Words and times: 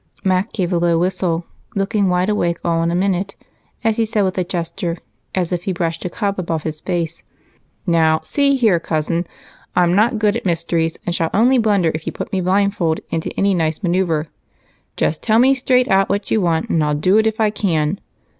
Mac 0.23 0.51
gave 0.51 0.73
a 0.73 0.79
low 0.79 0.97
whistle, 0.97 1.45
looking 1.75 2.09
wide 2.09 2.27
awake 2.29 2.57
all 2.65 2.81
in 2.81 2.89
a 2.89 2.95
minute 2.95 3.35
as 3.83 3.97
he 3.97 4.05
said 4.07 4.23
with 4.23 4.35
a 4.39 4.43
gesture, 4.43 4.97
as 5.35 5.51
if 5.51 5.65
he 5.65 5.71
brushed 5.73 6.03
a 6.05 6.09
cobweb 6.09 6.49
off 6.49 6.63
his 6.63 6.81
face: 6.81 7.21
"Now, 7.85 8.19
see 8.23 8.55
here, 8.55 8.79
Cousin, 8.79 9.27
I'm 9.75 9.93
not 9.93 10.17
good 10.17 10.35
at 10.35 10.43
mysteries 10.43 10.97
and 11.05 11.13
shall 11.13 11.29
only 11.35 11.59
blunder 11.59 11.91
if 11.93 12.07
you 12.07 12.11
put 12.11 12.33
me 12.33 12.41
blindfold 12.41 13.01
into 13.11 13.29
any 13.37 13.53
nice 13.53 13.83
maneuver. 13.83 14.27
Just 14.97 15.21
tell 15.21 15.37
me 15.37 15.53
straight 15.53 15.87
out 15.87 16.09
what 16.09 16.31
you 16.31 16.41
want 16.41 16.69
and 16.71 16.83
I'll 16.83 16.95
do 16.95 17.19
it 17.19 17.27
if 17.27 17.39
I 17.39 17.51
can. 17.51 17.99